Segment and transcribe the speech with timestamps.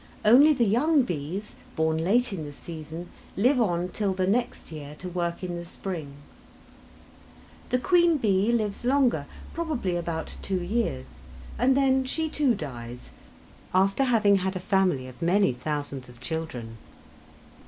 [0.25, 4.95] Only the young bees, born late in the season, live on till the next year
[4.95, 6.13] to work in the spring.
[7.69, 11.05] The queen bee lives longer, probably about two years,
[11.59, 13.13] and then she too dies,
[13.75, 16.77] after having had a family of many thousands of children.